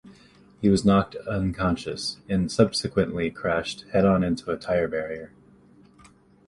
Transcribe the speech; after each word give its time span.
He 0.59 0.67
was 0.67 0.83
knocked 0.83 1.15
unconscious, 1.29 2.17
and 2.27 2.51
subsequently 2.51 3.29
crashed 3.29 3.85
head-on 3.93 4.23
into 4.23 4.49
a 4.49 4.57
tyre 4.57 4.87
barrier. 4.87 5.31